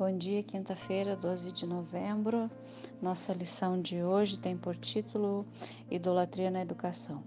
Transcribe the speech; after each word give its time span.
Bom 0.00 0.16
dia, 0.16 0.42
quinta-feira, 0.42 1.14
12 1.14 1.52
de 1.52 1.66
novembro. 1.66 2.50
Nossa 3.02 3.34
lição 3.34 3.78
de 3.78 4.02
hoje 4.02 4.38
tem 4.38 4.56
por 4.56 4.74
título 4.74 5.46
Idolatria 5.90 6.50
na 6.50 6.62
Educação. 6.62 7.22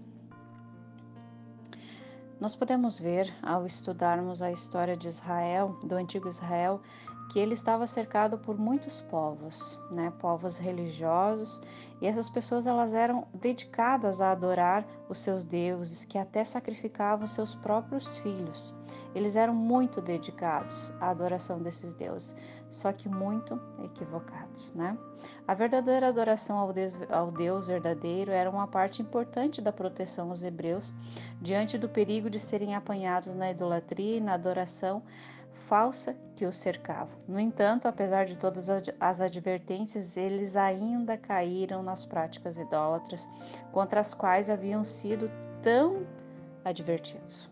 Nós 2.40 2.56
podemos 2.56 2.98
ver, 2.98 3.32
ao 3.40 3.64
estudarmos 3.64 4.42
a 4.42 4.50
história 4.50 4.96
de 4.96 5.06
Israel, 5.06 5.78
do 5.84 5.94
antigo 5.94 6.28
Israel, 6.28 6.82
que 7.30 7.38
ele 7.38 7.54
estava 7.54 7.86
cercado 7.86 8.38
por 8.38 8.58
muitos 8.58 9.00
povos, 9.00 9.80
né, 9.90 10.12
povos 10.18 10.56
religiosos, 10.56 11.60
e 12.00 12.06
essas 12.06 12.28
pessoas 12.28 12.66
elas 12.66 12.92
eram 12.92 13.26
dedicadas 13.32 14.20
a 14.20 14.30
adorar 14.30 14.86
os 15.08 15.18
seus 15.18 15.44
deuses, 15.44 16.04
que 16.04 16.18
até 16.18 16.44
sacrificavam 16.44 17.26
seus 17.26 17.54
próprios 17.54 18.18
filhos. 18.18 18.74
Eles 19.14 19.36
eram 19.36 19.54
muito 19.54 20.00
dedicados 20.00 20.92
à 21.00 21.10
adoração 21.10 21.62
desses 21.62 21.94
deuses, 21.94 22.36
só 22.68 22.92
que 22.92 23.08
muito 23.08 23.60
equivocados, 23.82 24.72
né? 24.74 24.96
A 25.46 25.54
verdadeira 25.54 26.08
adoração 26.08 26.58
ao 26.58 26.72
Deus, 26.72 26.98
ao 27.10 27.30
Deus 27.30 27.66
verdadeiro 27.68 28.32
era 28.32 28.50
uma 28.50 28.66
parte 28.66 29.00
importante 29.00 29.62
da 29.62 29.72
proteção 29.72 30.30
aos 30.30 30.42
hebreus 30.42 30.92
diante 31.40 31.78
do 31.78 31.88
perigo 31.88 32.28
de 32.28 32.38
serem 32.38 32.74
apanhados 32.74 33.34
na 33.34 33.50
idolatria 33.50 34.18
e 34.18 34.20
na 34.20 34.34
adoração 34.34 35.02
falsa 35.54 36.16
que 36.36 36.44
os 36.44 36.56
cercava. 36.56 37.10
No 37.26 37.40
entanto, 37.40 37.86
apesar 37.86 38.24
de 38.26 38.36
todas 38.36 38.68
as 39.00 39.20
advertências, 39.20 40.16
eles 40.16 40.56
ainda 40.56 41.16
caíram 41.16 41.82
nas 41.82 42.04
práticas 42.04 42.56
idólatras 42.56 43.28
contra 43.72 44.00
as 44.00 44.12
quais 44.12 44.50
haviam 44.50 44.84
sido 44.84 45.30
tão 45.62 46.06
advertidos. 46.64 47.50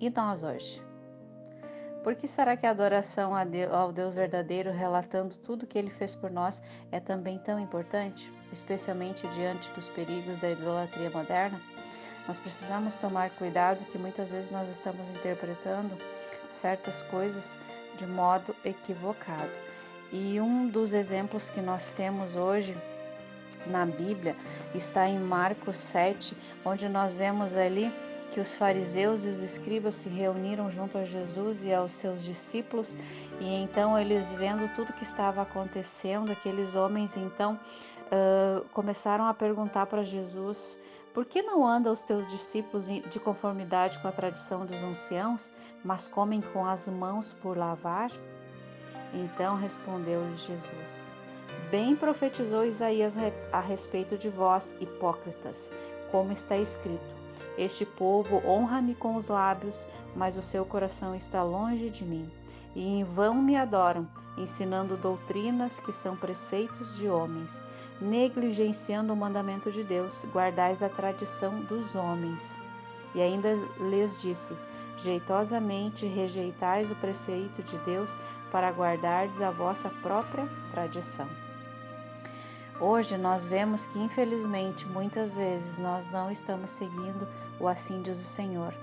E 0.00 0.08
nós 0.10 0.42
hoje? 0.42 0.82
Por 2.02 2.14
que 2.14 2.26
será 2.26 2.56
que 2.56 2.66
a 2.66 2.70
adoração 2.70 3.32
ao 3.70 3.92
Deus 3.92 4.14
verdadeiro, 4.14 4.70
relatando 4.70 5.36
tudo 5.36 5.66
que 5.66 5.76
ele 5.76 5.90
fez 5.90 6.14
por 6.14 6.30
nós, 6.30 6.62
é 6.90 6.98
também 6.98 7.38
tão 7.38 7.60
importante, 7.60 8.32
especialmente 8.50 9.28
diante 9.28 9.70
dos 9.72 9.90
perigos 9.90 10.38
da 10.38 10.50
idolatria 10.50 11.10
moderna? 11.10 11.60
Nós 12.26 12.38
precisamos 12.38 12.96
tomar 12.96 13.30
cuidado 13.30 13.84
que 13.86 13.98
muitas 13.98 14.30
vezes 14.30 14.50
nós 14.50 14.68
estamos 14.68 15.08
interpretando 15.08 15.94
certas 16.50 17.02
coisas 17.04 17.58
de 17.96 18.06
modo 18.06 18.54
equivocado. 18.64 19.50
E 20.12 20.40
um 20.40 20.68
dos 20.68 20.92
exemplos 20.92 21.50
que 21.50 21.60
nós 21.60 21.90
temos 21.90 22.34
hoje 22.34 22.76
na 23.66 23.86
Bíblia 23.86 24.36
está 24.74 25.08
em 25.08 25.18
Marcos 25.18 25.76
7, 25.76 26.36
onde 26.64 26.88
nós 26.88 27.14
vemos 27.14 27.54
ali 27.56 27.92
que 28.30 28.40
os 28.40 28.54
fariseus 28.54 29.24
e 29.24 29.28
os 29.28 29.40
escribas 29.40 29.96
se 29.96 30.08
reuniram 30.08 30.70
junto 30.70 30.96
a 30.96 31.04
Jesus 31.04 31.64
e 31.64 31.72
aos 31.72 31.92
seus 31.92 32.22
discípulos, 32.24 32.96
e 33.40 33.54
então 33.54 33.98
eles 33.98 34.32
vendo 34.32 34.72
tudo 34.74 34.92
que 34.92 35.02
estava 35.02 35.42
acontecendo, 35.42 36.30
aqueles 36.30 36.76
homens 36.76 37.16
então 37.16 37.58
uh, 38.06 38.64
começaram 38.72 39.26
a 39.26 39.34
perguntar 39.34 39.86
para 39.86 40.02
Jesus 40.02 40.78
por 41.12 41.24
que 41.24 41.42
não 41.42 41.66
andam 41.66 41.92
os 41.92 42.02
teus 42.02 42.30
discípulos 42.30 42.86
de 42.86 43.20
conformidade 43.20 43.98
com 43.98 44.08
a 44.08 44.12
tradição 44.12 44.64
dos 44.64 44.82
anciãos, 44.82 45.52
mas 45.84 46.08
comem 46.08 46.40
com 46.40 46.64
as 46.64 46.88
mãos 46.88 47.32
por 47.32 47.56
lavar? 47.56 48.10
Então 49.12 49.56
respondeu-lhes 49.56 50.44
Jesus: 50.44 51.14
Bem 51.70 51.96
profetizou 51.96 52.64
Isaías 52.64 53.16
a 53.52 53.60
respeito 53.60 54.16
de 54.16 54.28
vós, 54.28 54.74
hipócritas, 54.80 55.72
como 56.10 56.32
está 56.32 56.56
escrito: 56.56 57.19
Este 57.58 57.84
povo 57.84 58.42
honra-me 58.46 58.94
com 58.94 59.16
os 59.16 59.28
lábios, 59.28 59.86
mas 60.14 60.36
o 60.36 60.42
seu 60.42 60.64
coração 60.64 61.14
está 61.14 61.42
longe 61.42 61.90
de 61.90 62.04
mim. 62.04 62.30
E 62.74 62.86
em 62.86 63.04
vão 63.04 63.34
me 63.34 63.56
adoram, 63.56 64.08
ensinando 64.38 64.96
doutrinas 64.96 65.80
que 65.80 65.92
são 65.92 66.16
preceitos 66.16 66.96
de 66.96 67.08
homens, 67.08 67.60
negligenciando 68.00 69.12
o 69.12 69.16
mandamento 69.16 69.70
de 69.72 69.82
Deus, 69.82 70.24
guardais 70.32 70.82
a 70.82 70.88
tradição 70.88 71.60
dos 71.62 71.94
homens. 71.94 72.56
E 73.14 73.20
ainda 73.20 73.52
lhes 73.78 74.20
disse: 74.20 74.56
Jeitosamente 74.96 76.06
rejeitais 76.06 76.90
o 76.90 76.94
preceito 76.94 77.62
de 77.62 77.76
Deus 77.78 78.16
para 78.50 78.70
guardardes 78.70 79.40
a 79.40 79.50
vossa 79.50 79.90
própria 80.02 80.48
tradição. 80.70 81.28
Hoje 82.80 83.18
nós 83.18 83.46
vemos 83.46 83.86
que, 83.86 83.98
infelizmente, 83.98 84.88
muitas 84.88 85.36
vezes 85.36 85.78
nós 85.78 86.10
não 86.10 86.30
estamos 86.30 86.70
seguindo 86.70 87.28
o 87.60 87.68
assim 87.68 88.00
diz 88.00 88.18
o 88.18 88.24
Senhor 88.24 88.74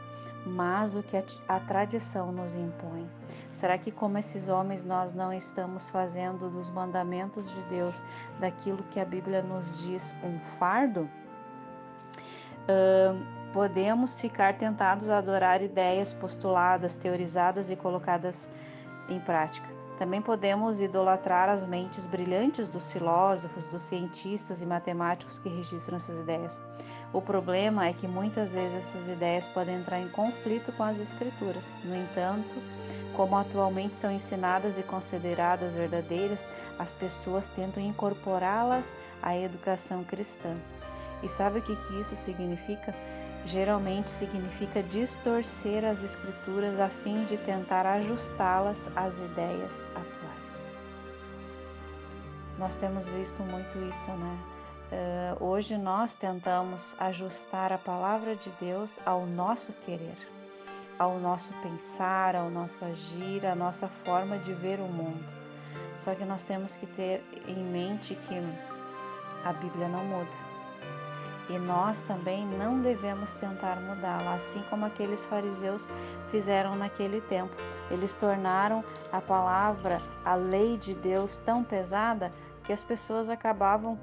mas 0.48 0.96
o 0.96 1.04
que 1.04 1.18
a, 1.48 1.60
tradição 1.60 2.32
nos 2.32 2.56
impõe. 2.56 3.10
Será 3.52 3.78
que, 3.78 3.92
como 3.92 4.18
esses 4.18 4.48
homens, 4.48 4.86
nós 4.86 5.14
não 5.14 5.34
estamos 5.34 5.90
fazendo 5.90 6.50
dos 6.50 6.70
mandamentos 6.70 7.54
de 7.54 7.62
Deus, 7.66 8.04
daquilo 8.40 8.84
que 8.92 9.00
a 9.00 9.06
Bíblia 9.06 9.42
nos 9.42 9.84
diz, 9.84 10.16
um 10.24 10.40
fardo? 10.40 11.10
Uh, 12.64 13.52
podemos 13.52 14.20
ficar 14.20 14.58
tentados 14.58 15.10
a 15.10 15.18
adorar 15.18 15.62
ideias 15.62 16.14
postuladas, 16.14 16.96
teorizadas 16.96 17.70
e 17.70 17.76
colocadas 17.76 18.50
em 19.10 19.20
prática. 19.20 19.77
Também 19.98 20.22
podemos 20.22 20.80
idolatrar 20.80 21.50
as 21.50 21.66
mentes 21.66 22.06
brilhantes 22.06 22.68
dos 22.68 22.92
filósofos, 22.92 23.66
dos 23.66 23.82
cientistas 23.82 24.62
e 24.62 24.66
matemáticos 24.66 25.40
que 25.40 25.50
registram 25.50 25.98
essas 25.98 26.20
ideias. 26.20 26.62
O 27.12 27.20
problema 27.20 27.88
é 27.88 27.94
que 27.94 28.08
muitas 28.08 28.54
vezes 28.54 28.76
essas 28.76 29.08
ideias 29.08 29.48
podem 29.48 29.78
entrar 29.78 30.00
em 30.00 30.08
conflito 30.10 30.72
com 30.74 30.84
as 30.84 31.00
escrituras. 31.00 31.74
No 31.84 31.96
entanto, 31.96 32.54
como 33.16 33.36
atualmente 33.36 33.98
são 33.98 34.12
ensinadas 34.12 34.78
e 34.78 34.84
consideradas 34.84 35.74
verdadeiras, 35.74 36.48
as 36.78 36.94
pessoas 36.94 37.50
tentam 37.50 37.82
incorporá-las 37.82 38.94
à 39.24 39.36
educação 39.36 40.04
cristã. 40.04 40.56
E 41.24 41.28
sabe 41.28 41.58
o 41.58 41.62
que 41.64 41.74
isso 42.00 42.16
significa? 42.16 42.94
Geralmente 43.48 44.12
significa 44.12 44.84
distorcer 44.84 45.86
as 45.86 46.04
escrituras 46.04 46.80
a 46.80 46.90
fim 46.90 47.24
de 47.24 47.38
tentar 47.38 47.86
ajustá-las 47.86 48.92
às 48.96 49.20
ideias 49.20 49.86
atuais. 49.96 50.68
Nós 52.60 52.76
temos 52.76 53.08
visto 53.08 53.42
muito 53.44 53.78
isso, 53.90 54.12
né? 54.12 54.40
Uh, 54.90 55.44
hoje 55.44 55.78
nós 55.78 56.16
tentamos 56.16 56.96
ajustar 57.00 57.72
a 57.72 57.78
palavra 57.78 58.36
de 58.36 58.50
Deus 58.60 59.00
ao 59.06 59.26
nosso 59.26 59.72
querer, 59.86 60.18
ao 61.00 61.20
nosso 61.20 61.54
pensar, 61.62 62.36
ao 62.36 62.50
nosso 62.50 62.84
agir, 62.84 63.46
à 63.46 63.56
nossa 63.56 63.88
forma 63.88 64.38
de 64.38 64.54
ver 64.54 64.80
o 64.80 64.88
mundo. 64.88 65.26
Só 65.98 66.14
que 66.16 66.26
nós 66.26 66.44
temos 66.44 66.76
que 66.76 66.86
ter 66.86 67.24
em 67.48 67.64
mente 67.64 68.16
que 68.16 68.36
a 69.46 69.54
Bíblia 69.54 69.88
não 69.88 70.04
muda 70.06 70.48
e 71.50 71.58
nós 71.58 72.04
também 72.04 72.46
não 72.46 72.82
devemos 72.82 73.34
tentar 73.34 73.80
mudá-la, 73.80 74.36
assim 74.36 74.62
como 74.70 74.86
aqueles 74.86 75.26
fariseus 75.26 75.88
fizeram 76.30 76.76
naquele 76.76 77.22
tempo. 77.22 77.56
Eles 77.90 78.18
tornaram 78.18 78.84
a 79.12 79.22
palavra, 79.22 80.02
a 80.26 80.36
lei 80.36 80.78
de 80.78 80.94
Deus 80.94 81.38
tão 81.38 81.64
pesada 81.64 82.32
que 82.64 82.74
as 82.74 82.84
pessoas 82.84 83.30
acabavam 83.30 83.98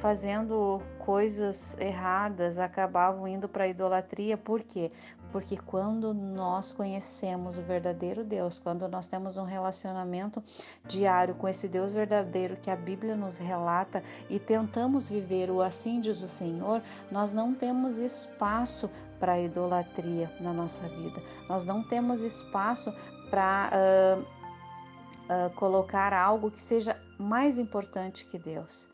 fazendo 0.00 0.80
coisas 0.98 1.76
erradas, 1.78 2.58
acabavam 2.58 3.26
indo 3.26 3.48
para 3.48 3.64
a 3.64 3.68
idolatria. 3.68 4.36
Por 4.36 4.62
quê? 4.62 4.90
Porque 5.30 5.56
quando 5.56 6.14
nós 6.14 6.72
conhecemos 6.72 7.58
o 7.58 7.62
verdadeiro 7.62 8.24
Deus, 8.24 8.58
quando 8.58 8.88
nós 8.88 9.08
temos 9.08 9.36
um 9.36 9.44
relacionamento 9.44 10.42
diário 10.86 11.34
com 11.34 11.46
esse 11.46 11.68
Deus 11.68 11.92
verdadeiro 11.92 12.56
que 12.56 12.70
a 12.70 12.76
Bíblia 12.76 13.14
nos 13.14 13.36
relata 13.36 14.02
e 14.30 14.38
tentamos 14.38 15.08
viver 15.08 15.50
o 15.50 15.60
assim 15.60 16.00
diz 16.00 16.22
o 16.22 16.28
Senhor, 16.28 16.82
nós 17.10 17.32
não 17.32 17.54
temos 17.54 17.98
espaço 17.98 18.90
para 19.18 19.40
idolatria 19.40 20.30
na 20.40 20.52
nossa 20.52 20.88
vida. 20.88 21.20
Nós 21.48 21.64
não 21.64 21.82
temos 21.82 22.22
espaço 22.22 22.92
para 23.30 23.70
uh, 23.72 24.20
uh, 24.20 25.50
colocar 25.54 26.12
algo 26.12 26.50
que 26.50 26.60
seja 26.60 26.96
mais 27.18 27.58
importante 27.58 28.24
que 28.24 28.38
Deus. 28.38 28.88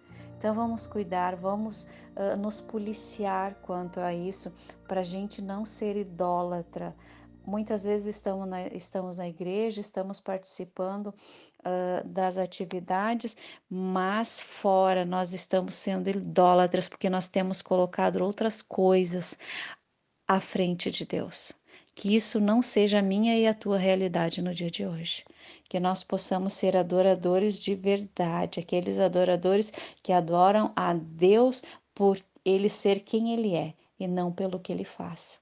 Então 0.44 0.55
vamos 0.55 0.87
cuidar, 0.87 1.37
vamos 1.37 1.85
uh, 1.85 2.38
nos 2.38 2.61
policiar 2.61 3.55
quanto 3.62 3.99
a 3.99 4.12
isso, 4.12 4.52
para 4.87 5.00
a 5.00 5.02
gente 5.02 5.41
não 5.41 5.64
ser 5.64 5.96
idólatra. 5.96 6.94
Muitas 7.46 7.85
vezes 7.85 8.17
estamos 8.17 8.46
na, 8.46 8.67
estamos 8.67 9.17
na 9.17 9.26
igreja, 9.26 9.81
estamos 9.81 10.20
participando 10.20 11.06
uh, 11.06 12.06
das 12.06 12.37
atividades, 12.37 13.35
mas 13.70 14.38
fora 14.38 15.06
nós 15.06 15.32
estamos 15.32 15.76
sendo 15.76 16.11
idólatras 16.11 16.90
porque 16.90 17.08
nós 17.08 17.26
temos 17.26 17.62
colocado 17.62 18.23
outras 18.23 18.61
coisas 18.61 19.38
à 20.29 20.38
frente 20.40 20.90
de 20.90 21.06
Deus 21.06 21.55
que 21.94 22.17
isso 22.17 22.40
não 22.40 22.61
seja 22.61 22.99
a 22.99 23.02
minha 23.02 23.38
e 23.38 23.47
a 23.47 23.55
tua 23.55 23.79
realidade 23.79 24.43
no 24.43 24.52
dia 24.52 24.70
de 24.70 24.85
hoje. 24.85 25.25
Que 25.69 25.81
nós 25.81 26.02
possamos 26.05 26.52
ser 26.52 26.76
adoradores 26.76 27.58
de 27.61 27.75
verdade, 27.75 28.61
aqueles 28.61 28.99
adoradores 28.99 29.73
que 30.02 30.12
adoram 30.12 30.73
a 30.76 30.94
Deus 30.94 31.62
por 31.94 32.19
ele 32.44 32.69
ser 32.69 33.00
quem 33.00 33.32
ele 33.32 33.55
é 33.55 33.75
e 33.99 34.06
não 34.06 34.32
pelo 34.32 34.58
que 34.61 34.73
ele 34.73 34.85
faz. 34.85 35.41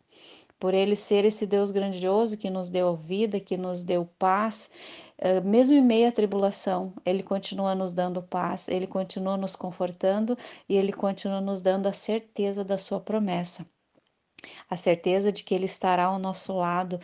por 0.62 0.75
Ele 0.75 0.94
ser 0.94 1.25
esse 1.25 1.44
Deus 1.44 1.72
grandioso 1.72 2.37
que 2.37 2.49
nos 2.49 2.70
deu 2.70 2.94
vida, 2.94 3.40
que 3.40 3.56
nos 3.56 3.82
deu 3.82 4.06
paz, 4.16 4.70
eh, 5.19 5.40
mesmo 5.40 5.75
em 5.76 5.81
meio 5.81 6.08
à 6.08 6.12
tribulação, 6.12 6.94
Ele 7.05 7.20
continua 7.25 7.75
nos 7.75 7.93
dando 7.93 8.22
paz, 8.22 8.69
Ele 8.69 8.87
continua 8.87 9.37
nos 9.37 9.56
confortando 9.56 10.38
e 10.69 10.76
Ele 10.76 10.93
continua 10.93 11.40
nos 11.40 11.60
dando 11.60 11.88
a 11.88 11.93
certeza 11.93 12.62
da 12.62 12.78
Sua 12.78 13.00
promessa. 13.00 13.66
A 14.70 14.76
certeza 14.76 15.32
de 15.32 15.43
que 15.43 15.52
Ele 15.52 15.64
estará 15.64 16.05
ao 16.05 16.19
nosso 16.19 16.52
lado 16.52 17.00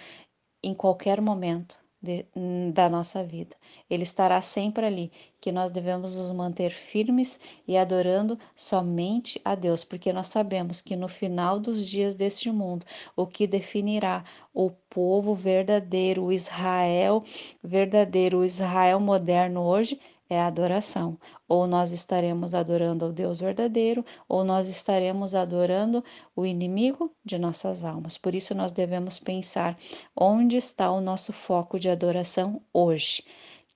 em 0.62 0.72
qualquer 0.72 1.20
momento, 1.20 1.80
de, 2.00 2.26
da 2.72 2.88
nossa 2.88 3.24
vida. 3.24 3.56
Ele 3.90 4.02
estará 4.02 4.40
sempre 4.40 4.86
ali, 4.86 5.12
que 5.40 5.52
nós 5.52 5.70
devemos 5.70 6.14
nos 6.14 6.30
manter 6.32 6.70
firmes 6.70 7.40
e 7.66 7.76
adorando 7.76 8.38
somente 8.54 9.40
a 9.44 9.54
Deus, 9.54 9.84
porque 9.84 10.12
nós 10.12 10.28
sabemos 10.28 10.80
que 10.80 10.96
no 10.96 11.08
final 11.08 11.58
dos 11.58 11.86
dias 11.86 12.14
deste 12.14 12.50
mundo, 12.50 12.86
o 13.16 13.26
que 13.26 13.46
definirá 13.46 14.24
o 14.54 14.70
povo 14.70 15.34
verdadeiro, 15.34 16.24
o 16.24 16.32
Israel 16.32 17.22
verdadeiro, 17.62 18.38
o 18.38 18.44
Israel 18.44 19.00
moderno 19.00 19.62
hoje 19.62 19.98
é 20.28 20.38
a 20.40 20.46
adoração. 20.46 21.18
Ou 21.48 21.66
nós 21.66 21.92
estaremos 21.92 22.54
adorando 22.54 23.04
ao 23.04 23.12
Deus 23.12 23.40
verdadeiro, 23.40 24.04
ou 24.28 24.44
nós 24.44 24.68
estaremos 24.68 25.34
adorando 25.34 26.04
o 26.36 26.44
inimigo 26.44 27.10
de 27.24 27.38
nossas 27.38 27.84
almas. 27.84 28.18
Por 28.18 28.34
isso 28.34 28.54
nós 28.54 28.72
devemos 28.72 29.18
pensar 29.18 29.76
onde 30.16 30.56
está 30.56 30.90
o 30.90 31.00
nosso 31.00 31.32
foco 31.32 31.78
de 31.78 31.88
adoração 31.88 32.60
hoje. 32.72 33.24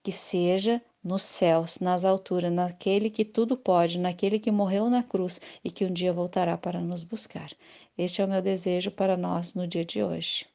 Que 0.02 0.12
seja 0.12 0.82
nos 1.02 1.22
céus, 1.22 1.78
nas 1.81 2.04
alturas, 2.04 2.52
naquele 2.52 3.10
que 3.10 3.25
tudo 3.25 3.56
pode, 3.56 3.99
naquele 3.99 4.38
que 4.38 4.50
morreu 4.50 4.88
na 4.90 5.02
cruz 5.02 5.40
e 5.64 5.70
que 5.70 5.84
um 5.84 5.93
dia 5.93 6.12
voltará 6.12 6.56
para 6.56 6.81
nos 6.81 7.02
buscar. 7.02 7.50
Este 7.96 8.20
é 8.20 8.25
o 8.25 8.28
meu 8.28 8.43
desejo 8.43 8.90
para 8.90 9.16
nós 9.16 9.54
no 9.54 9.66
dia 9.66 9.84
de 9.84 10.02
hoje. 10.02 10.51